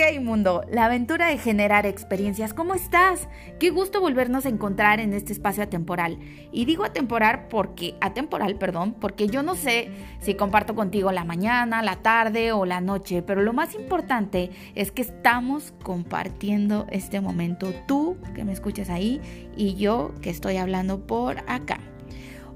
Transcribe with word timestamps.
Ok, 0.00 0.20
mundo, 0.22 0.64
la 0.70 0.86
aventura 0.86 1.26
de 1.28 1.36
generar 1.36 1.84
experiencias. 1.84 2.54
¿Cómo 2.54 2.74
estás? 2.74 3.28
Qué 3.58 3.68
gusto 3.68 4.00
volvernos 4.00 4.46
a 4.46 4.48
encontrar 4.48 4.98
en 4.98 5.12
este 5.12 5.32
espacio 5.32 5.62
atemporal. 5.62 6.18
Y 6.52 6.64
digo 6.64 6.84
atemporal 6.84 7.48
porque, 7.48 7.96
atemporal, 8.00 8.56
perdón, 8.56 8.94
porque 8.98 9.26
yo 9.26 9.42
no 9.42 9.56
sé 9.56 9.90
si 10.20 10.34
comparto 10.34 10.74
contigo 10.74 11.12
la 11.12 11.24
mañana, 11.24 11.82
la 11.82 11.96
tarde 11.96 12.52
o 12.52 12.64
la 12.64 12.80
noche, 12.80 13.22
pero 13.22 13.42
lo 13.42 13.52
más 13.52 13.74
importante 13.74 14.50
es 14.74 14.90
que 14.90 15.02
estamos 15.02 15.74
compartiendo 15.82 16.86
este 16.90 17.20
momento. 17.20 17.74
Tú 17.86 18.16
que 18.34 18.44
me 18.44 18.52
escuchas 18.52 18.88
ahí 18.88 19.20
y 19.54 19.74
yo 19.74 20.14
que 20.22 20.30
estoy 20.30 20.56
hablando 20.56 21.06
por 21.06 21.40
acá. 21.46 21.89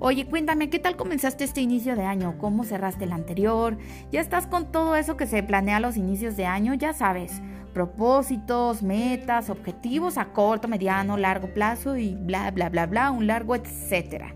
Oye, 0.07 0.27
cuéntame, 0.27 0.69
¿qué 0.69 0.79
tal 0.79 0.97
comenzaste 0.97 1.45
este 1.45 1.63
inicio 1.63 1.97
de 1.97 2.03
año? 2.03 2.37
¿Cómo 2.37 2.65
cerraste 2.65 3.05
el 3.05 3.13
anterior? 3.13 3.79
¿Ya 4.13 4.21
estás 4.21 4.47
con 4.47 4.71
todo 4.71 4.97
eso 4.97 5.17
que 5.17 5.27
se 5.27 5.43
planea 5.43 5.79
a 5.79 5.81
los 5.81 5.97
inicios 5.97 6.37
de 6.37 6.45
año? 6.45 6.75
Ya 6.75 6.93
sabes, 6.93 7.41
propósitos, 7.73 8.83
metas, 8.83 9.49
objetivos 9.49 10.19
a 10.19 10.27
corto, 10.27 10.69
mediano, 10.69 11.17
largo 11.17 11.55
plazo 11.55 11.97
y 11.97 12.17
bla, 12.17 12.51
bla, 12.51 12.69
bla, 12.69 12.85
bla, 12.85 13.11
un 13.13 13.27
largo, 13.27 13.55
etcétera. 13.55 14.35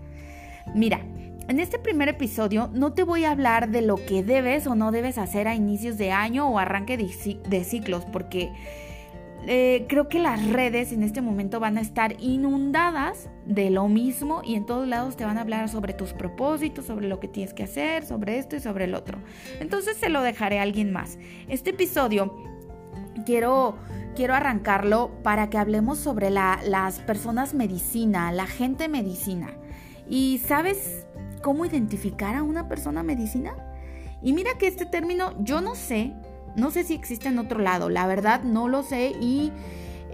Mira, 0.73 1.01
en 1.47 1.59
este 1.59 1.77
primer 1.77 2.09
episodio 2.09 2.71
no 2.73 2.93
te 2.93 3.03
voy 3.03 3.25
a 3.25 3.31
hablar 3.31 3.69
de 3.69 3.83
lo 3.83 3.97
que 3.97 4.23
debes 4.23 4.65
o 4.65 4.73
no 4.73 4.91
debes 4.91 5.19
hacer 5.19 5.47
a 5.47 5.53
inicios 5.53 5.99
de 5.99 6.11
año 6.11 6.49
o 6.49 6.57
arranque 6.57 6.97
de, 6.97 7.63
ciclos, 7.63 8.05
porque 8.11 8.51
eh, 9.47 9.85
creo 9.87 10.09
que 10.09 10.19
las 10.19 10.45
redes 10.47 10.91
en 10.91 11.01
este 11.01 11.21
momento 11.21 11.59
van 11.59 11.77
a 11.77 11.81
estar 11.81 12.15
inundadas 12.21 13.29
de 13.45 13.69
lo 13.69 13.87
mismo 13.87 14.41
y 14.43 14.55
en 14.55 14.65
todos 14.65 14.87
lados 14.87 15.15
te 15.15 15.25
van 15.25 15.37
a 15.37 15.41
hablar 15.41 15.69
sobre 15.69 15.93
tus 15.93 16.13
propósitos, 16.13 16.85
sobre 16.85 17.07
lo 17.07 17.19
que 17.19 17.27
tienes 17.27 17.53
que 17.53 17.63
hacer, 17.63 18.05
sobre 18.05 18.37
esto 18.37 18.55
y 18.55 18.59
sobre 18.59 18.85
el 18.85 18.93
otro. 18.93 19.17
Entonces 19.59 19.97
se 19.97 20.09
lo 20.09 20.21
dejaré 20.21 20.59
a 20.59 20.63
alguien 20.63 20.91
más. 20.91 21.17
Este 21.47 21.69
episodio 21.71 22.35
quiero, 23.25 23.77
quiero 24.15 24.35
arrancarlo 24.35 25.11
para 25.23 25.49
que 25.49 25.57
hablemos 25.57 25.99
sobre 25.99 26.29
las 26.29 26.99
personas 26.99 27.53
medicina, 27.53 28.31
la 28.31 28.45
gente 28.45 28.87
medicina. 28.87 29.51
¿Y 30.09 30.39
sabes 30.39 31.05
cómo 31.41 31.65
identificar 31.65 32.35
a 32.35 32.43
una 32.43 32.67
persona 32.67 33.03
medicina? 33.03 33.55
Y 34.21 34.33
mira 34.33 34.51
que 34.59 34.67
este 34.67 34.85
término 34.85 35.33
yo 35.43 35.61
no 35.61 35.75
sé 35.75 36.13
no 36.59 36.71
sé 36.71 36.83
si 36.83 36.93
existe 36.93 37.29
en 37.29 37.39
otro 37.39 37.59
lado, 37.59 37.89
la 37.89 38.05
verdad 38.07 38.43
no 38.43 38.67
lo 38.67 38.83
sé 38.83 39.13
y 39.21 39.51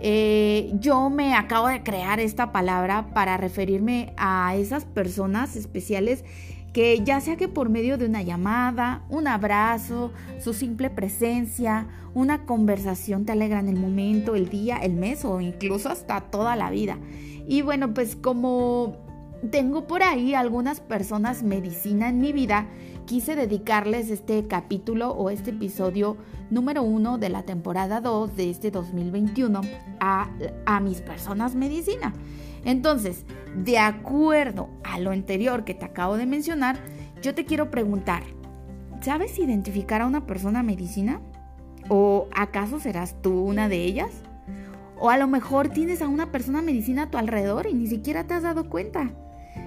eh, 0.01 0.71
yo 0.79 1.09
me 1.09 1.33
acabo 1.33 1.67
de 1.67 1.83
crear 1.83 2.19
esta 2.19 2.51
palabra 2.51 3.07
para 3.13 3.37
referirme 3.37 4.13
a 4.17 4.55
esas 4.55 4.85
personas 4.85 5.55
especiales 5.55 6.23
que 6.73 7.01
ya 7.05 7.21
sea 7.21 7.37
que 7.37 7.47
por 7.47 7.69
medio 7.69 7.97
de 7.97 8.05
una 8.05 8.21
llamada, 8.21 9.03
un 9.09 9.27
abrazo, 9.27 10.11
su 10.39 10.53
simple 10.53 10.89
presencia, 10.89 11.87
una 12.13 12.45
conversación 12.45 13.23
te 13.23 13.31
alegran 13.31 13.69
el 13.69 13.77
momento, 13.77 14.35
el 14.35 14.49
día, 14.49 14.75
el 14.77 14.93
mes 14.93 15.23
o 15.23 15.39
incluso 15.39 15.89
hasta 15.89 16.19
toda 16.19 16.57
la 16.57 16.69
vida. 16.69 16.97
Y 17.47 17.61
bueno, 17.61 17.93
pues 17.93 18.17
como 18.17 18.97
tengo 19.51 19.87
por 19.87 20.03
ahí 20.03 20.33
algunas 20.33 20.81
personas 20.81 21.43
medicina 21.43 22.09
en 22.09 22.19
mi 22.19 22.33
vida, 22.33 22.67
quise 23.05 23.35
dedicarles 23.35 24.09
este 24.09 24.47
capítulo 24.47 25.11
o 25.11 25.29
este 25.29 25.51
episodio 25.51 26.17
número 26.49 26.83
uno 26.83 27.17
de 27.17 27.29
la 27.29 27.43
temporada 27.43 28.01
2 28.01 28.35
de 28.35 28.49
este 28.49 28.71
2021 28.71 29.61
a, 29.99 30.29
a 30.65 30.79
mis 30.79 31.01
personas 31.01 31.55
medicina. 31.55 32.13
Entonces, 32.63 33.25
de 33.55 33.77
acuerdo 33.77 34.69
a 34.83 34.99
lo 34.99 35.11
anterior 35.11 35.63
que 35.63 35.75
te 35.75 35.85
acabo 35.85 36.17
de 36.17 36.25
mencionar, 36.25 36.77
yo 37.21 37.35
te 37.35 37.45
quiero 37.45 37.69
preguntar, 37.69 38.23
¿sabes 39.01 39.37
identificar 39.37 40.01
a 40.01 40.07
una 40.07 40.25
persona 40.25 40.63
medicina? 40.63 41.21
¿O 41.89 42.27
acaso 42.35 42.79
serás 42.79 43.21
tú 43.21 43.39
una 43.39 43.69
de 43.69 43.83
ellas? 43.83 44.11
O 44.97 45.09
a 45.09 45.17
lo 45.17 45.27
mejor 45.27 45.69
tienes 45.69 46.01
a 46.01 46.07
una 46.07 46.31
persona 46.31 46.61
medicina 46.61 47.03
a 47.03 47.11
tu 47.11 47.17
alrededor 47.17 47.67
y 47.67 47.73
ni 47.73 47.87
siquiera 47.87 48.25
te 48.25 48.33
has 48.33 48.43
dado 48.43 48.69
cuenta. 48.69 49.11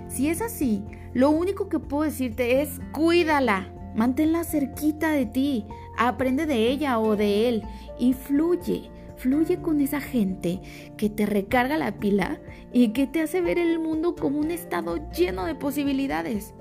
Si 0.09 0.29
es 0.29 0.41
así, 0.41 0.83
lo 1.15 1.31
único 1.31 1.69
que 1.69 1.79
puedo 1.79 2.05
decirte 2.05 2.63
es 2.63 2.81
cuídala, 2.93 3.73
manténla 3.95 4.45
cerquita 4.45 5.11
de 5.11 5.27
ti, 5.27 5.67
aprende 5.97 6.47
de 6.47 6.69
ella 6.69 6.99
o 6.99 7.17
de 7.17 7.49
él 7.49 7.63
y 7.99 8.15
fluye. 8.15 8.91
Fluye 9.17 9.61
con 9.61 9.81
esa 9.81 10.01
gente 10.01 10.61
que 10.97 11.11
te 11.11 11.27
recarga 11.27 11.77
la 11.77 11.99
pila 11.99 12.41
y 12.73 12.89
que 12.91 13.09
te 13.09 13.21
hace 13.21 13.41
ver 13.41 13.59
el 13.59 13.81
mundo 13.81 14.15
como 14.15 14.39
un 14.39 14.53
estado 14.53 15.11
lleno 15.11 15.45
de 15.45 15.57
posibilidades. 15.57 16.55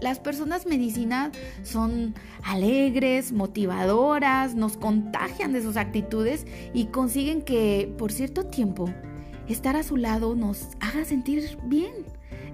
Las 0.00 0.18
personas 0.18 0.66
medicinas 0.66 1.32
son 1.62 2.14
alegres, 2.42 3.32
motivadoras, 3.32 4.54
nos 4.54 4.76
contagian 4.78 5.52
de 5.52 5.62
sus 5.62 5.76
actitudes 5.76 6.46
y 6.72 6.86
consiguen 6.86 7.42
que 7.42 7.94
por 7.98 8.12
cierto 8.12 8.46
tiempo 8.46 8.88
estar 9.46 9.76
a 9.76 9.82
su 9.82 9.96
lado 9.96 10.34
nos 10.34 10.68
haga 10.80 11.04
sentir 11.04 11.58
bien. 11.64 11.92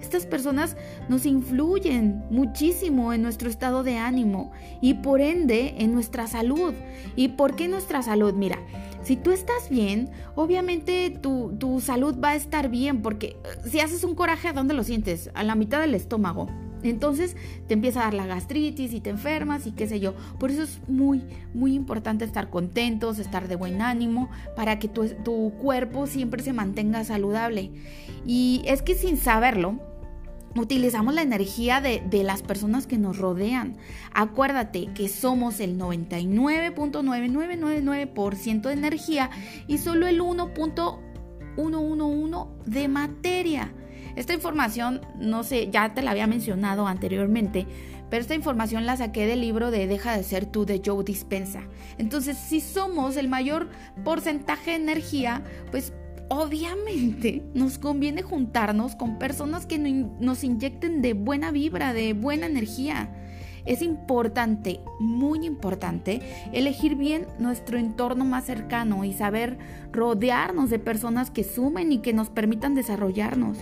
Estas 0.01 0.25
personas 0.25 0.75
nos 1.09 1.25
influyen 1.25 2.23
muchísimo 2.29 3.13
en 3.13 3.21
nuestro 3.21 3.49
estado 3.49 3.83
de 3.83 3.97
ánimo 3.97 4.51
y 4.81 4.95
por 4.95 5.21
ende 5.21 5.75
en 5.77 5.93
nuestra 5.93 6.27
salud. 6.27 6.73
¿Y 7.15 7.29
por 7.29 7.55
qué 7.55 7.67
nuestra 7.67 8.01
salud? 8.01 8.33
Mira, 8.33 8.57
si 9.03 9.15
tú 9.15 9.31
estás 9.31 9.69
bien, 9.69 10.09
obviamente 10.35 11.09
tu, 11.21 11.55
tu 11.57 11.79
salud 11.79 12.19
va 12.21 12.29
a 12.29 12.35
estar 12.35 12.69
bien 12.69 13.01
porque 13.01 13.37
eh, 13.43 13.69
si 13.69 13.79
haces 13.79 14.03
un 14.03 14.15
coraje, 14.15 14.47
¿a 14.47 14.53
dónde 14.53 14.73
lo 14.73 14.83
sientes? 14.83 15.29
A 15.33 15.43
la 15.43 15.55
mitad 15.55 15.79
del 15.79 15.95
estómago. 15.95 16.49
Entonces 16.83 17.35
te 17.67 17.73
empieza 17.73 18.01
a 18.01 18.03
dar 18.05 18.13
la 18.13 18.25
gastritis 18.25 18.93
y 18.93 19.01
te 19.01 19.11
enfermas 19.11 19.67
y 19.67 19.71
qué 19.71 19.87
sé 19.87 19.99
yo. 19.99 20.15
Por 20.39 20.51
eso 20.51 20.63
es 20.63 20.79
muy, 20.87 21.23
muy 21.53 21.75
importante 21.75 22.25
estar 22.25 22.49
contentos, 22.49 23.19
estar 23.19 23.47
de 23.47 23.55
buen 23.55 23.81
ánimo, 23.81 24.29
para 24.55 24.79
que 24.79 24.87
tu, 24.87 25.07
tu 25.23 25.53
cuerpo 25.61 26.07
siempre 26.07 26.41
se 26.43 26.53
mantenga 26.53 27.03
saludable. 27.03 27.71
Y 28.25 28.61
es 28.65 28.81
que 28.81 28.95
sin 28.95 29.17
saberlo, 29.17 29.79
utilizamos 30.55 31.13
la 31.13 31.21
energía 31.21 31.81
de, 31.81 32.23
las 32.23 32.41
personas 32.41 32.87
que 32.87 32.97
nos 32.97 33.17
rodean. 33.17 33.75
Acuérdate 34.13 34.87
que 34.93 35.09
somos 35.09 35.59
el 35.59 35.77
99.9999% 35.77 38.61
de 38.61 38.73
energía 38.73 39.29
y 39.67 39.77
solo 39.77 40.07
el 40.07 40.21
1.111 40.21 42.47
de 42.65 42.87
materia. 42.87 43.73
Esta 44.15 44.33
información, 44.33 45.01
no 45.17 45.43
sé, 45.43 45.69
ya 45.71 45.93
te 45.93 46.01
la 46.01 46.11
había 46.11 46.27
mencionado 46.27 46.85
anteriormente, 46.85 47.65
pero 48.09 48.21
esta 48.21 48.35
información 48.35 48.85
la 48.85 48.97
saqué 48.97 49.25
del 49.25 49.39
libro 49.39 49.71
de 49.71 49.87
Deja 49.87 50.17
de 50.17 50.23
ser 50.23 50.45
tú 50.45 50.65
de 50.65 50.81
Joe 50.85 51.05
Dispensa. 51.05 51.61
Entonces, 51.97 52.37
si 52.37 52.59
somos 52.59 53.15
el 53.15 53.29
mayor 53.29 53.69
porcentaje 54.03 54.71
de 54.71 54.77
energía, 54.77 55.43
pues 55.71 55.93
obviamente 56.31 57.43
nos 57.53 57.77
conviene 57.77 58.21
juntarnos 58.21 58.95
con 58.95 59.19
personas 59.19 59.65
que 59.65 59.77
nos 59.77 60.45
inyecten 60.45 61.01
de 61.01 61.11
buena 61.11 61.51
vibra, 61.51 61.91
de 61.91 62.13
buena 62.13 62.45
energía. 62.45 63.09
Es 63.65 63.81
importante, 63.81 64.79
muy 64.97 65.45
importante, 65.45 66.21
elegir 66.53 66.95
bien 66.95 67.27
nuestro 67.37 67.77
entorno 67.77 68.23
más 68.23 68.45
cercano 68.45 69.03
y 69.03 69.11
saber 69.11 69.57
rodearnos 69.91 70.69
de 70.69 70.79
personas 70.79 71.31
que 71.31 71.43
sumen 71.43 71.91
y 71.91 71.97
que 71.97 72.13
nos 72.13 72.29
permitan 72.29 72.75
desarrollarnos. 72.75 73.57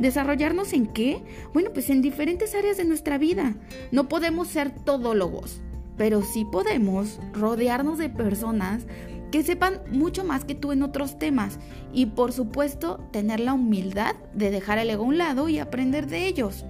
¿Desarrollarnos 0.00 0.72
en 0.72 0.88
qué? 0.88 1.22
Bueno, 1.54 1.70
pues 1.72 1.88
en 1.88 2.02
diferentes 2.02 2.52
áreas 2.56 2.78
de 2.78 2.84
nuestra 2.84 3.16
vida. 3.16 3.54
No 3.92 4.08
podemos 4.08 4.48
ser 4.48 4.72
todólogos, 4.72 5.60
pero 5.96 6.22
sí 6.22 6.44
podemos 6.50 7.20
rodearnos 7.32 7.96
de 7.96 8.10
personas 8.10 8.86
que 9.30 9.42
sepan 9.42 9.80
mucho 9.90 10.24
más 10.24 10.44
que 10.44 10.54
tú 10.54 10.72
en 10.72 10.82
otros 10.82 11.18
temas 11.18 11.58
y 11.92 12.06
por 12.06 12.32
supuesto 12.32 12.98
tener 13.12 13.40
la 13.40 13.54
humildad 13.54 14.14
de 14.34 14.50
dejar 14.50 14.78
el 14.78 14.90
ego 14.90 15.04
a 15.04 15.08
un 15.08 15.18
lado 15.18 15.48
y 15.48 15.58
aprender 15.58 16.06
de 16.06 16.26
ellos. 16.26 16.64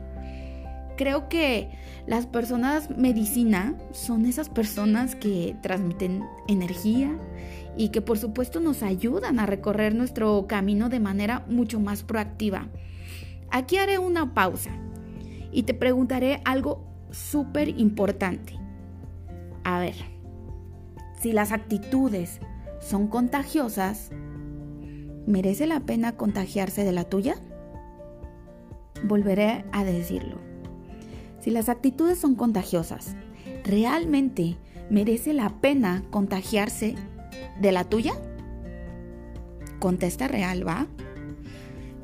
Creo 0.97 1.29
que 1.29 1.71
las 2.07 2.27
personas 2.27 2.91
medicina 2.91 3.77
son 3.93 4.27
esas 4.27 4.49
personas 4.49 5.15
que 5.15 5.57
transmiten 5.63 6.25
energía 6.49 7.17
y 7.77 7.91
que 7.91 8.01
por 8.01 8.19
supuesto 8.19 8.59
nos 8.59 8.83
ayudan 8.83 9.39
a 9.39 9.47
recorrer 9.47 9.95
nuestro 9.95 10.47
camino 10.49 10.89
de 10.89 10.99
manera 10.99 11.45
mucho 11.49 11.79
más 11.79 12.03
proactiva. 12.03 12.67
Aquí 13.51 13.77
haré 13.77 13.99
una 13.99 14.35
pausa 14.35 14.71
y 15.53 15.63
te 15.63 15.75
preguntaré 15.75 16.43
algo 16.45 16.85
súper 17.13 17.69
importante. 17.69 18.59
A 19.63 19.79
ver, 19.79 19.95
si 21.21 21.33
las 21.33 21.53
actitudes 21.53 22.41
son 22.81 23.09
contagiosas, 23.09 24.11
¿merece 25.27 25.67
la 25.67 25.81
pena 25.81 26.17
contagiarse 26.17 26.85
de 26.85 26.93
la 26.93 27.05
tuya? 27.05 27.35
Volveré 29.03 29.65
a 29.73 29.85
decirlo. 29.85 30.37
Si 31.41 31.51
las 31.51 31.69
actitudes 31.69 32.19
son 32.19 32.35
contagiosas, 32.35 33.17
¿realmente 33.65 34.57
merece 34.91 35.33
la 35.33 35.49
pena 35.61 36.05
contagiarse 36.11 36.95
de 37.61 37.73
la 37.73 37.85
tuya? 37.85 38.13
Contesta 39.81 40.29
real, 40.29 40.67
¿va? 40.67 40.87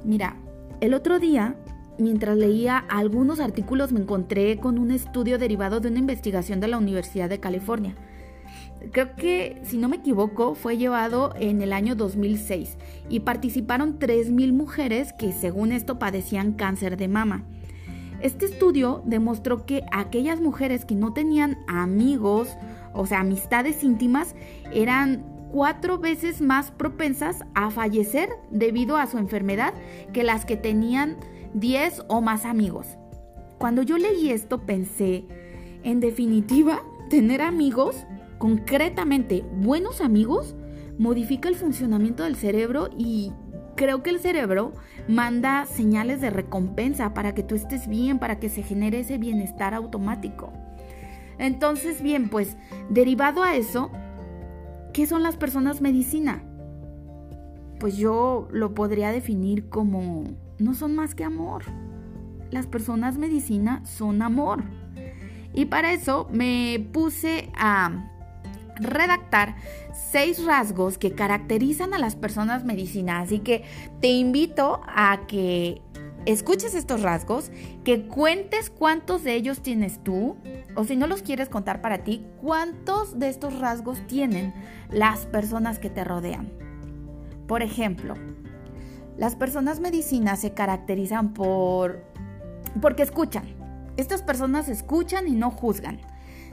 Mira, 0.05 0.37
el 0.81 0.93
otro 0.93 1.21
día, 1.21 1.57
mientras 1.99 2.37
leía 2.37 2.79
algunos 2.79 3.39
artículos, 3.39 3.93
me 3.93 4.01
encontré 4.01 4.59
con 4.59 4.79
un 4.79 4.91
estudio 4.91 5.39
derivado 5.39 5.81
de 5.81 5.89
una 5.89 6.01
investigación 6.01 6.61
de 6.61 6.69
la 6.69 6.79
Universidad 6.79 7.29
de 7.29 7.41
California 7.41 7.95
creo 8.93 9.15
que, 9.17 9.61
si 9.65 9.79
no 9.79 9.89
me 9.89 9.97
equivoco, 9.97 10.55
fue 10.55 10.77
llevado 10.77 11.35
en 11.39 11.63
el 11.63 11.73
año 11.73 11.95
2006 11.95 12.77
y 13.09 13.21
participaron 13.21 13.99
3.000 13.99 14.53
mujeres 14.53 15.13
que 15.13 15.33
según 15.33 15.73
esto 15.73 15.99
padecían 15.99 16.53
cáncer 16.53 16.97
de 16.97 17.09
mama. 17.09 17.45
Este 18.21 18.47
estudio 18.47 19.03
demostró 19.05 19.67
que 19.67 19.83
aquellas 19.93 20.41
mujeres 20.41 20.85
que 20.85 20.95
no 20.95 21.13
tenían 21.13 21.59
amigos, 21.69 22.57
o 22.93 23.07
sea, 23.07 23.21
amistades 23.21 23.85
íntimas, 23.85 24.35
eran 24.73 25.25
cuatro 25.53 25.99
veces 25.99 26.41
más 26.41 26.71
propensas 26.71 27.45
a 27.55 27.71
fallecer 27.71 28.31
debido 28.51 28.97
a 28.97 29.07
su 29.07 29.19
enfermedad 29.19 29.75
que 30.13 30.25
las 30.25 30.45
que 30.45 30.57
tenían 30.57 31.17
10 31.55 32.05
o 32.09 32.21
más 32.21 32.45
amigos. 32.45 32.87
Cuando 33.59 33.83
yo 33.83 33.99
leí 33.99 34.31
esto 34.31 34.63
pensé, 34.63 35.25
en 35.85 36.01
definitiva, 36.01 36.83
tener 37.15 37.43
amigos, 37.43 38.09
concretamente 38.39 39.45
buenos 39.59 40.01
amigos, 40.01 40.57
modifica 40.99 41.49
el 41.49 41.55
funcionamiento 41.55 42.25
del 42.25 42.35
cerebro 42.35 42.91
y 42.99 43.31
creo 43.77 44.03
que 44.03 44.11
el 44.11 44.19
cerebro 44.19 44.73
manda 45.07 45.65
señales 45.65 46.21
de 46.21 46.31
recompensa 46.31 47.15
para 47.15 47.33
que 47.33 47.45
tú 47.45 47.55
estés 47.55 47.87
bien, 47.87 48.19
para 48.19 48.41
que 48.41 48.49
se 48.49 48.65
genere 48.65 48.99
ese 48.99 49.17
bienestar 49.17 49.75
automático. 49.75 50.53
Entonces, 51.39 52.03
bien, 52.03 52.29
pues 52.29 52.57
derivado 52.91 53.45
a 53.45 53.55
eso, 53.55 53.93
¿qué 54.93 55.07
son 55.07 55.23
las 55.23 55.37
personas 55.37 55.81
medicina? 55.81 56.43
Pues 57.79 57.97
yo 57.97 58.49
lo 58.51 58.75
podría 58.75 59.13
definir 59.13 59.69
como 59.69 60.25
no 60.59 60.75
son 60.75 60.97
más 60.97 61.15
que 61.15 61.23
amor. 61.23 61.63
Las 62.51 62.67
personas 62.67 63.19
medicina 63.19 63.87
son 63.87 64.21
amor. 64.21 64.65
Y 65.55 65.67
para 65.67 65.93
eso 65.93 66.29
me 66.31 66.85
puse 66.93 67.51
a 67.56 68.11
redactar 68.77 69.55
seis 70.11 70.45
rasgos 70.45 70.99
que 70.99 71.12
caracterizan 71.12 71.95
a 71.95 71.99
las 71.99 72.17
personas 72.17 72.65
medicina. 72.65 73.21
Así 73.21 73.39
que 73.39 73.65
te 74.01 74.09
invito 74.09 74.81
a 74.87 75.27
que 75.27 75.81
escuches 76.27 76.75
estos 76.75 77.03
rasgos, 77.03 77.51
que 77.85 78.06
cuentes 78.06 78.71
cuántos 78.71 79.25
de 79.25 79.35
ellos 79.35 79.61
tienes 79.61 80.03
tú, 80.03 80.37
o 80.75 80.85
si 80.85 80.97
no 80.97 81.06
los 81.06 81.23
quieres 81.23 81.49
contar 81.49 81.81
para 81.81 81.99
ti, 81.99 82.25
cuántos 82.41 83.19
de 83.19 83.29
estos 83.29 83.59
rasgos 83.59 84.05
tienen 84.06 84.55
las 84.91 85.27
personas 85.27 85.79
que 85.79 85.91
te 85.91 86.03
rodean. 86.03 86.51
Por 87.47 87.62
ejemplo, 87.62 88.15
las 89.17 89.37
personas 89.37 89.81
medicina 89.81 90.37
se 90.37 90.55
caracterizan 90.55 91.35
por 91.35 92.03
porque 92.81 93.03
escuchan. 93.03 93.64
Estas 93.96 94.23
personas 94.23 94.69
escuchan 94.69 95.29
y 95.29 95.32
no 95.32 95.50
juzgan 95.50 96.00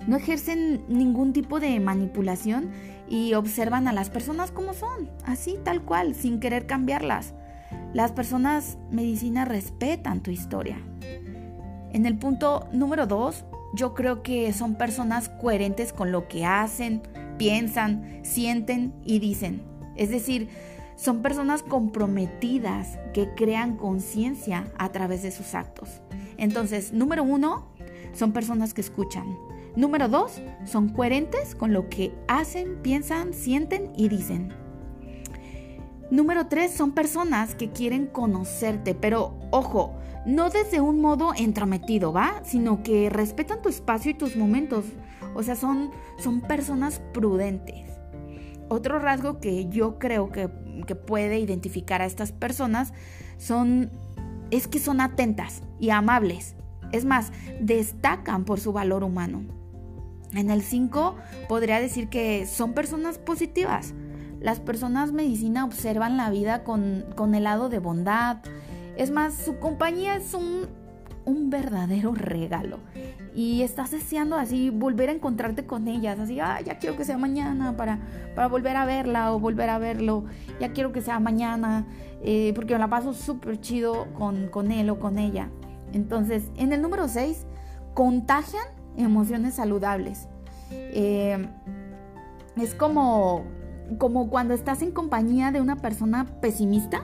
no 0.07 0.17
ejercen 0.17 0.83
ningún 0.87 1.33
tipo 1.33 1.59
de 1.59 1.79
manipulación 1.79 2.71
y 3.07 3.33
observan 3.33 3.87
a 3.87 3.93
las 3.93 4.09
personas 4.09 4.51
como 4.51 4.73
son, 4.73 5.09
así 5.25 5.57
tal 5.63 5.83
cual, 5.83 6.15
sin 6.15 6.39
querer 6.39 6.65
cambiarlas. 6.65 7.33
Las 7.93 8.11
personas 8.11 8.77
medicina 8.89 9.45
respetan 9.45 10.21
tu 10.21 10.31
historia. 10.31 10.77
En 11.91 12.05
el 12.05 12.17
punto 12.17 12.67
número 12.71 13.05
dos, 13.05 13.45
yo 13.73 13.93
creo 13.93 14.23
que 14.23 14.51
son 14.53 14.75
personas 14.75 15.29
coherentes 15.29 15.93
con 15.93 16.11
lo 16.11 16.27
que 16.27 16.45
hacen, 16.45 17.01
piensan, 17.37 18.21
sienten 18.23 18.93
y 19.03 19.19
dicen. 19.19 19.61
Es 19.95 20.09
decir, 20.09 20.49
son 20.95 21.21
personas 21.21 21.63
comprometidas 21.63 22.97
que 23.13 23.29
crean 23.35 23.75
conciencia 23.75 24.65
a 24.77 24.89
través 24.89 25.21
de 25.21 25.31
sus 25.31 25.53
actos. 25.53 26.01
Entonces, 26.37 26.93
número 26.93 27.23
uno, 27.23 27.67
son 28.13 28.31
personas 28.31 28.73
que 28.73 28.81
escuchan. 28.81 29.25
Número 29.75 30.09
dos, 30.09 30.41
son 30.65 30.89
coherentes 30.89 31.55
con 31.55 31.71
lo 31.71 31.89
que 31.89 32.13
hacen, 32.27 32.81
piensan, 32.81 33.33
sienten 33.33 33.91
y 33.95 34.09
dicen. 34.09 34.53
Número 36.09 36.47
tres, 36.47 36.73
son 36.73 36.91
personas 36.91 37.55
que 37.55 37.71
quieren 37.71 38.07
conocerte, 38.07 38.93
pero 38.93 39.33
ojo, 39.49 39.95
no 40.25 40.49
desde 40.49 40.81
un 40.81 40.99
modo 40.99 41.31
entrometido, 41.35 42.11
¿va? 42.11 42.41
Sino 42.43 42.83
que 42.83 43.09
respetan 43.09 43.61
tu 43.61 43.69
espacio 43.69 44.11
y 44.11 44.15
tus 44.15 44.35
momentos. 44.35 44.83
O 45.35 45.41
sea, 45.41 45.55
son, 45.55 45.91
son 46.19 46.41
personas 46.41 47.01
prudentes. 47.13 47.87
Otro 48.67 48.99
rasgo 48.99 49.39
que 49.39 49.69
yo 49.69 49.99
creo 49.99 50.31
que, 50.31 50.49
que 50.85 50.95
puede 50.95 51.39
identificar 51.39 52.01
a 52.01 52.05
estas 52.05 52.33
personas 52.33 52.93
son, 53.37 53.89
es 54.51 54.67
que 54.67 54.79
son 54.79 55.01
atentas 55.01 55.63
y 55.79 55.89
amables. 55.89 56.55
Es 56.91 57.05
más, 57.05 57.31
destacan 57.59 58.43
por 58.45 58.59
su 58.59 58.73
valor 58.73 59.03
humano. 59.03 59.41
En 60.33 60.49
el 60.49 60.61
5 60.61 61.15
podría 61.49 61.79
decir 61.79 62.09
que 62.09 62.45
son 62.45 62.73
personas 62.73 63.17
positivas. 63.17 63.93
Las 64.39 64.59
personas 64.59 65.11
medicina 65.11 65.65
observan 65.65 66.17
la 66.17 66.29
vida 66.29 66.63
con, 66.63 67.05
con 67.15 67.35
el 67.35 67.43
lado 67.43 67.69
de 67.69 67.79
bondad. 67.79 68.37
Es 68.97 69.11
más, 69.11 69.33
su 69.33 69.57
compañía 69.59 70.15
es 70.15 70.33
un, 70.33 70.67
un 71.25 71.49
verdadero 71.49 72.13
regalo. 72.13 72.79
Y 73.35 73.61
estás 73.61 73.91
deseando 73.91 74.35
así 74.35 74.69
volver 74.69 75.09
a 75.09 75.13
encontrarte 75.13 75.65
con 75.65 75.87
ellas. 75.87 76.19
Así, 76.19 76.39
ah, 76.39 76.59
ya 76.61 76.77
quiero 76.79 76.97
que 76.97 77.05
sea 77.05 77.17
mañana 77.17 77.75
para, 77.77 77.99
para 78.35 78.47
volver 78.47 78.75
a 78.75 78.85
verla 78.85 79.33
o 79.33 79.39
volver 79.39 79.69
a 79.69 79.77
verlo. 79.77 80.25
Ya 80.59 80.71
quiero 80.71 80.91
que 80.91 81.01
sea 81.01 81.19
mañana 81.19 81.85
eh, 82.23 82.51
porque 82.55 82.77
la 82.77 82.87
paso 82.87 83.13
súper 83.13 83.59
chido 83.59 84.07
con, 84.13 84.47
con 84.47 84.71
él 84.71 84.89
o 84.89 84.99
con 84.99 85.17
ella. 85.17 85.49
Entonces, 85.93 86.51
en 86.55 86.73
el 86.73 86.81
número 86.81 87.07
6, 87.07 87.45
contagian 87.93 88.65
emociones 88.97 89.55
saludables. 89.55 90.27
Eh, 90.71 91.47
es 92.57 92.75
como, 92.75 93.45
como 93.97 94.29
cuando 94.29 94.53
estás 94.53 94.81
en 94.81 94.91
compañía 94.91 95.51
de 95.51 95.61
una 95.61 95.77
persona 95.77 96.25
pesimista, 96.41 97.03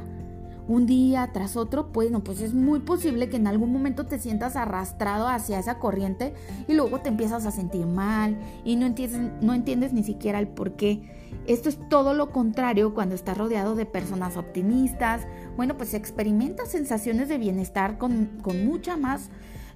un 0.68 0.86
día 0.86 1.30
tras 1.34 1.56
otro, 1.56 1.90
bueno, 1.94 2.24
pues 2.24 2.42
es 2.42 2.54
muy 2.54 2.80
posible 2.80 3.30
que 3.30 3.38
en 3.38 3.48
algún 3.48 3.72
momento 3.72 4.06
te 4.06 4.20
sientas 4.20 4.56
arrastrado 4.56 5.28
hacia 5.28 5.60
esa 5.60 5.80
corriente 5.80 6.34
y 6.68 6.74
luego 6.74 7.00
te 7.00 7.10
empiezas 7.10 7.46
a 7.46 7.52
sentir 7.52 7.86
mal 7.86 8.38
y 8.66 8.76
no 8.76 8.86
entiendes, 8.86 9.32
no 9.42 9.54
entiendes 9.54 9.94
ni 9.94 10.04
siquiera 10.04 10.40
el 10.40 10.48
por 10.48 10.74
qué. 10.74 11.16
Esto 11.46 11.70
es 11.70 11.80
todo 11.90 12.14
lo 12.14 12.32
contrario 12.32 12.94
cuando 12.94 13.16
estás 13.16 13.38
rodeado 13.38 13.76
de 13.76 13.86
personas 13.86 14.36
optimistas. 14.36 15.26
Bueno, 15.56 15.78
pues 15.78 15.94
experimentas 15.94 16.70
sensaciones 16.70 17.30
de 17.30 17.38
bienestar 17.38 17.98
con, 17.98 18.40
con 18.42 18.66
mucha 18.66 18.98
más 18.98 19.30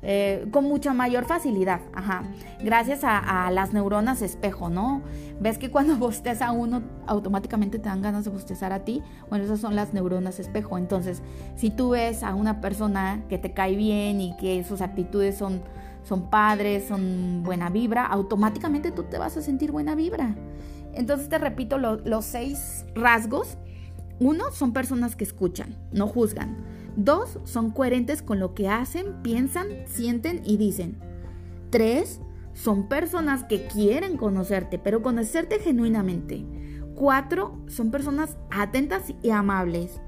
eh, 0.03 0.47
con 0.51 0.65
mucha 0.65 0.93
mayor 0.93 1.25
facilidad, 1.25 1.79
gracias 2.63 3.01
a, 3.03 3.51
las 3.51 3.71
neuronas 3.71 4.21
espejo, 4.21 4.69
¿no? 4.69 5.01
Ves 5.39 5.57
que 5.57 5.69
cuando 5.69 5.95
bosteza 5.97 6.51
uno, 6.51 6.81
automáticamente 7.05 7.77
te 7.77 7.87
dan 7.87 8.01
ganas 8.01 8.25
de 8.25 8.31
bostezar 8.31 8.73
a 8.73 8.83
ti, 8.83 9.03
bueno, 9.29 9.45
esas 9.45 9.59
son 9.59 9.75
las 9.75 9.93
neuronas 9.93 10.39
espejo, 10.39 10.77
entonces, 10.77 11.21
si 11.55 11.69
tú 11.69 11.91
ves 11.91 12.23
a 12.23 12.33
una 12.33 12.61
persona 12.61 13.23
que 13.29 13.37
te 13.37 13.53
cae 13.53 13.75
bien 13.75 14.21
y 14.21 14.35
que 14.37 14.63
sus 14.63 14.81
actitudes 14.81 15.37
son, 15.37 15.61
son 16.03 16.29
padres, 16.29 16.87
son 16.87 17.43
buena 17.43 17.69
vibra, 17.69 18.05
automáticamente 18.07 18.91
tú 18.91 19.03
te 19.03 19.19
vas 19.19 19.37
a 19.37 19.41
sentir 19.41 19.71
buena 19.71 19.93
vibra. 19.93 20.35
Entonces 20.93 21.29
te 21.29 21.37
repito 21.37 21.77
los 21.77 22.25
seis 22.25 22.85
rasgos. 22.95 23.57
Uno, 24.19 24.51
son 24.51 24.73
personas 24.73 25.15
que 25.15 25.23
escuchan, 25.23 25.75
no 25.91 26.07
juzgan. 26.07 26.57
Dos, 26.95 27.39
son 27.45 27.71
coherentes 27.71 28.21
con 28.21 28.39
lo 28.39 28.53
que 28.53 28.67
hacen, 28.67 29.21
piensan, 29.23 29.67
sienten 29.85 30.41
y 30.45 30.57
dicen. 30.57 30.97
Tres, 31.69 32.19
son 32.53 32.87
personas 32.87 33.43
que 33.45 33.67
quieren 33.67 34.17
conocerte, 34.17 34.77
pero 34.77 35.01
conocerte 35.01 35.59
genuinamente. 35.59 36.45
Cuatro, 36.95 37.57
son 37.67 37.91
personas 37.91 38.37
atentas 38.51 39.13
y 39.23 39.29
amables. 39.29 40.01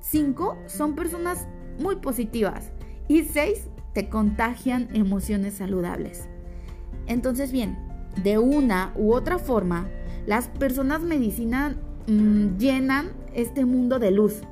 Cinco, 0.00 0.56
son 0.66 0.94
personas 0.94 1.48
muy 1.80 1.96
positivas. 1.96 2.70
Y 3.08 3.24
seis, 3.24 3.68
te 3.92 4.08
contagian 4.08 4.88
emociones 4.94 5.54
saludables. 5.54 6.28
Entonces, 7.06 7.50
bien, 7.52 7.78
de 8.22 8.38
una 8.38 8.92
u 8.96 9.12
otra 9.12 9.38
forma, 9.38 9.88
las 10.26 10.48
personas 10.48 11.02
medicina 11.02 11.76
mm, 12.06 12.58
llenan 12.58 13.12
este 13.34 13.64
mundo 13.64 13.98
de 13.98 14.10
luz, 14.10 14.42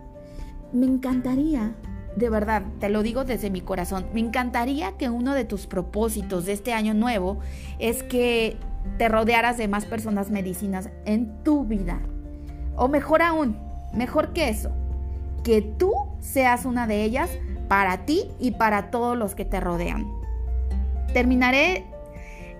me 0.76 0.86
encantaría, 0.86 1.74
de 2.16 2.30
verdad, 2.30 2.62
te 2.80 2.88
lo 2.88 3.02
digo 3.02 3.24
desde 3.24 3.50
mi 3.50 3.60
corazón, 3.60 4.06
me 4.14 4.20
encantaría 4.20 4.92
que 4.92 5.10
uno 5.10 5.34
de 5.34 5.44
tus 5.44 5.66
propósitos 5.66 6.46
de 6.46 6.52
este 6.52 6.72
año 6.72 6.94
nuevo 6.94 7.38
es 7.78 8.02
que 8.02 8.56
te 8.98 9.08
rodearas 9.08 9.58
de 9.58 9.68
más 9.68 9.84
personas 9.84 10.30
medicinas 10.30 10.90
en 11.04 11.42
tu 11.42 11.64
vida. 11.64 12.00
O 12.76 12.88
mejor 12.88 13.22
aún, 13.22 13.58
mejor 13.92 14.32
que 14.32 14.48
eso, 14.48 14.70
que 15.42 15.62
tú 15.62 15.92
seas 16.20 16.64
una 16.64 16.86
de 16.86 17.04
ellas 17.04 17.30
para 17.68 18.04
ti 18.06 18.30
y 18.38 18.52
para 18.52 18.90
todos 18.90 19.16
los 19.16 19.34
que 19.34 19.44
te 19.44 19.60
rodean. 19.60 20.06
Terminaré 21.12 21.86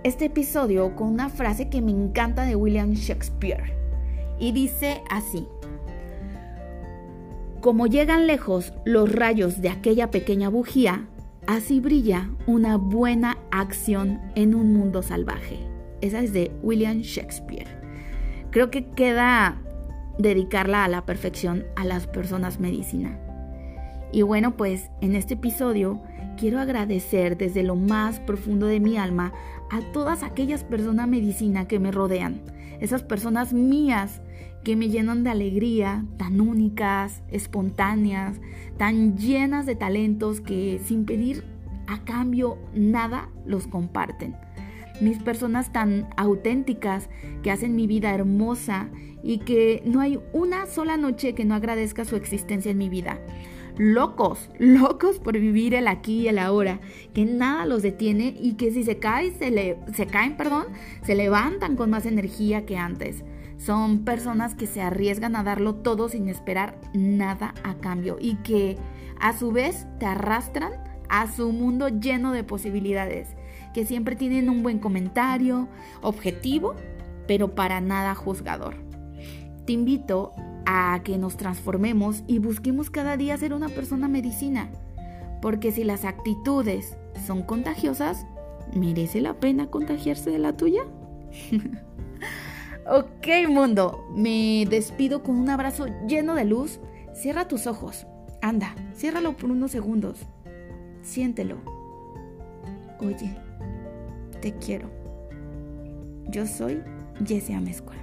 este 0.03 0.25
episodio 0.25 0.95
con 0.95 1.07
una 1.07 1.29
frase 1.29 1.69
que 1.69 1.81
me 1.81 1.91
encanta 1.91 2.43
de 2.43 2.55
William 2.55 2.91
Shakespeare 2.93 3.73
y 4.39 4.51
dice 4.51 5.01
así. 5.09 5.47
Como 7.67 7.85
llegan 7.85 8.27
lejos 8.27 8.71
los 8.85 9.11
rayos 9.11 9.59
de 9.59 9.67
aquella 9.67 10.09
pequeña 10.09 10.47
bujía, 10.47 11.05
así 11.47 11.81
brilla 11.81 12.29
una 12.45 12.77
buena 12.77 13.39
acción 13.51 14.21
en 14.35 14.55
un 14.55 14.73
mundo 14.73 15.01
salvaje. 15.01 15.59
Esa 15.99 16.21
es 16.21 16.31
de 16.31 16.49
William 16.63 16.99
Shakespeare. 16.99 17.67
Creo 18.51 18.71
que 18.71 18.85
queda 18.91 19.61
dedicarla 20.17 20.85
a 20.85 20.87
la 20.87 21.05
perfección 21.05 21.65
a 21.75 21.83
las 21.83 22.07
personas 22.07 22.61
medicina. 22.61 23.19
Y 24.13 24.21
bueno, 24.21 24.55
pues 24.55 24.89
en 25.01 25.13
este 25.13 25.33
episodio 25.33 26.01
quiero 26.37 26.61
agradecer 26.61 27.37
desde 27.37 27.63
lo 27.63 27.75
más 27.75 28.21
profundo 28.21 28.67
de 28.67 28.79
mi 28.79 28.97
alma 28.97 29.33
a 29.71 29.81
todas 29.91 30.23
aquellas 30.23 30.63
personas 30.63 31.09
medicina 31.09 31.67
que 31.67 31.79
me 31.79 31.91
rodean, 31.91 32.39
esas 32.79 33.03
personas 33.03 33.51
mías 33.51 34.21
que 34.67 34.75
me 34.75 34.89
llenan 34.89 35.23
de 35.23 35.29
alegría, 35.29 36.03
tan 36.17 36.41
únicas, 36.41 37.23
espontáneas, 37.31 38.41
tan 38.75 39.17
llenas 39.17 39.65
de 39.65 39.77
talentos 39.77 40.41
que 40.41 40.81
sin 40.83 41.05
pedir 41.05 41.45
a 41.87 42.03
cambio 42.03 42.57
nada 42.73 43.29
los 43.45 43.65
comparten. 43.65 44.35
Mis 44.99 45.19
personas 45.19 45.71
tan 45.71 46.09
auténticas 46.17 47.09
que 47.43 47.51
hacen 47.51 47.77
mi 47.77 47.87
vida 47.87 48.13
hermosa 48.13 48.89
y 49.23 49.37
que 49.37 49.81
no 49.85 50.01
hay 50.01 50.19
una 50.33 50.65
sola 50.65 50.97
noche 50.97 51.33
que 51.33 51.45
no 51.45 51.55
agradezca 51.55 52.03
su 52.03 52.17
existencia 52.17 52.69
en 52.69 52.77
mi 52.77 52.89
vida 52.89 53.21
locos, 53.77 54.49
locos 54.59 55.19
por 55.19 55.39
vivir 55.39 55.75
el 55.75 55.87
aquí 55.87 56.23
y 56.23 56.27
el 56.27 56.39
ahora, 56.39 56.81
que 57.13 57.23
nada 57.23 57.65
los 57.65 57.83
detiene 57.83 58.35
y 58.37 58.55
que 58.55 58.71
si 58.71 58.83
se 58.83 58.97
caen, 58.97 59.33
se, 59.37 59.49
le, 59.49 59.77
se 59.93 60.07
caen, 60.07 60.35
perdón, 60.35 60.65
se 61.03 61.15
levantan 61.15 61.77
con 61.77 61.89
más 61.89 62.05
energía 62.05 62.65
que 62.65 62.75
antes. 62.75 63.23
Son 63.57 63.99
personas 63.99 64.55
que 64.55 64.67
se 64.67 64.81
arriesgan 64.81 65.35
a 65.35 65.43
darlo 65.43 65.75
todo 65.75 66.09
sin 66.09 66.29
esperar 66.29 66.79
nada 66.93 67.53
a 67.63 67.75
cambio 67.75 68.17
y 68.19 68.35
que 68.35 68.77
a 69.19 69.37
su 69.37 69.51
vez 69.51 69.87
te 69.99 70.05
arrastran 70.05 70.73
a 71.09 71.31
su 71.31 71.51
mundo 71.51 71.87
lleno 71.89 72.31
de 72.31 72.43
posibilidades, 72.43 73.29
que 73.73 73.85
siempre 73.85 74.15
tienen 74.15 74.49
un 74.49 74.61
buen 74.63 74.79
comentario, 74.79 75.67
objetivo, 76.01 76.75
pero 77.27 77.55
para 77.55 77.81
nada 77.81 78.13
juzgador. 78.15 78.75
Te 79.65 79.73
invito 79.73 80.31
a 80.65 81.01
que 81.03 81.17
nos 81.17 81.37
transformemos 81.37 82.23
y 82.27 82.39
busquemos 82.39 82.89
cada 82.89 83.17
día 83.17 83.37
ser 83.37 83.53
una 83.53 83.69
persona 83.69 84.07
medicina. 84.07 84.69
Porque 85.41 85.71
si 85.71 85.83
las 85.83 86.03
actitudes 86.03 86.97
son 87.25 87.43
contagiosas, 87.43 88.25
¿merece 88.75 89.21
la 89.21 89.39
pena 89.39 89.67
contagiarse 89.67 90.29
de 90.29 90.39
la 90.39 90.57
tuya? 90.57 90.81
Ok 92.89 93.27
mundo, 93.49 94.07
me 94.15 94.65
despido 94.69 95.21
con 95.21 95.35
un 95.35 95.49
abrazo 95.49 95.87
lleno 96.07 96.35
de 96.35 96.45
luz. 96.45 96.79
Cierra 97.13 97.47
tus 97.47 97.67
ojos. 97.67 98.07
Anda, 98.41 98.75
ciérralo 98.95 99.35
por 99.35 99.51
unos 99.51 99.71
segundos. 99.71 100.19
Siéntelo. 101.01 101.57
Oye, 103.01 103.35
te 104.41 104.53
quiero. 104.53 104.89
Yo 106.29 106.45
soy 106.45 106.81
Jessie 107.25 107.55
Amezcua. 107.55 107.95